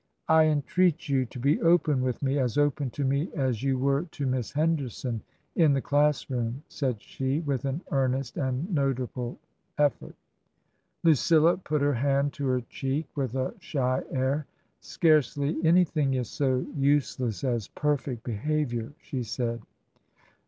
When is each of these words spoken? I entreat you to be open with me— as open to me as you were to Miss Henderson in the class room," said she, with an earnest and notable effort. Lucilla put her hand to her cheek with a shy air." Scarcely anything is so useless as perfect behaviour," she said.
I 0.29 0.45
entreat 0.45 1.09
you 1.09 1.27
to 1.27 1.37
be 1.37 1.61
open 1.61 2.01
with 2.01 2.23
me— 2.23 2.39
as 2.39 2.57
open 2.57 2.89
to 2.89 3.05
me 3.05 3.29
as 3.35 3.61
you 3.61 3.77
were 3.77 4.05
to 4.13 4.25
Miss 4.25 4.51
Henderson 4.51 5.21
in 5.55 5.73
the 5.73 5.81
class 5.83 6.27
room," 6.27 6.63
said 6.69 6.99
she, 6.99 7.41
with 7.41 7.65
an 7.65 7.83
earnest 7.91 8.35
and 8.35 8.67
notable 8.73 9.37
effort. 9.77 10.15
Lucilla 11.03 11.55
put 11.57 11.83
her 11.83 11.93
hand 11.93 12.33
to 12.33 12.47
her 12.47 12.61
cheek 12.61 13.05
with 13.15 13.35
a 13.35 13.53
shy 13.59 14.01
air." 14.09 14.47
Scarcely 14.79 15.55
anything 15.63 16.15
is 16.15 16.29
so 16.31 16.65
useless 16.75 17.43
as 17.43 17.67
perfect 17.67 18.23
behaviour," 18.23 18.93
she 19.01 19.21
said. 19.21 19.61